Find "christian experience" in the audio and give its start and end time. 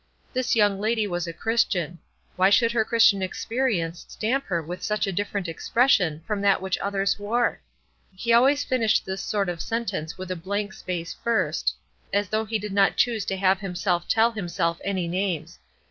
2.83-4.03